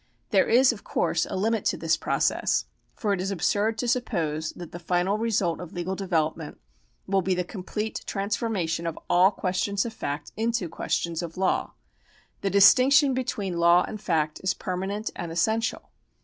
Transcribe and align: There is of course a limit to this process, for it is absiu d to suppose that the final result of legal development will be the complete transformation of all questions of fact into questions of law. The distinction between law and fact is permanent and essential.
There 0.31 0.47
is 0.49 0.73
of 0.73 0.83
course 0.83 1.27
a 1.29 1.35
limit 1.35 1.63
to 1.65 1.77
this 1.77 1.95
process, 1.95 2.65
for 2.95 3.13
it 3.13 3.21
is 3.21 3.31
absiu 3.31 3.69
d 3.69 3.75
to 3.75 3.87
suppose 3.87 4.51
that 4.53 4.71
the 4.71 4.79
final 4.79 5.19
result 5.19 5.59
of 5.59 5.73
legal 5.73 5.93
development 5.95 6.59
will 7.05 7.21
be 7.21 7.35
the 7.35 7.43
complete 7.43 8.01
transformation 8.07 8.87
of 8.87 8.97
all 9.11 9.29
questions 9.29 9.85
of 9.85 9.93
fact 9.93 10.31
into 10.35 10.67
questions 10.69 11.21
of 11.21 11.37
law. 11.37 11.73
The 12.41 12.49
distinction 12.49 13.13
between 13.13 13.59
law 13.59 13.85
and 13.87 14.01
fact 14.01 14.41
is 14.43 14.55
permanent 14.55 15.11
and 15.15 15.31
essential. 15.31 15.91